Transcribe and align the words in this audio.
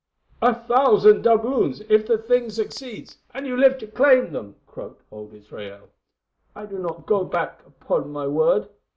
"A 0.41 0.55
thousand 0.55 1.21
doubloons 1.21 1.81
if 1.81 2.07
the 2.07 2.17
thing 2.17 2.49
succeeds, 2.49 3.19
and 3.35 3.45
you 3.45 3.55
live 3.55 3.77
to 3.77 3.85
claim 3.85 4.31
them," 4.33 4.55
croaked 4.65 5.03
old 5.11 5.31
Israel. 5.31 5.89
"I 6.55 6.65
do 6.65 6.79
not 6.79 7.05
go 7.05 7.23
back 7.23 7.61
upon 7.67 8.09
my 8.11 8.25
word. 8.25 8.67